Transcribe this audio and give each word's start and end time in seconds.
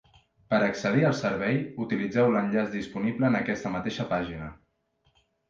Per 0.51 0.59
accedir 0.67 1.03
al 1.09 1.13
servei, 1.19 1.59
utilitzeu 1.85 2.31
l'enllaç 2.37 2.73
disponible 2.77 3.29
en 3.31 3.39
aquesta 3.43 3.75
mateixa 3.77 4.09
pàgina. 4.17 4.51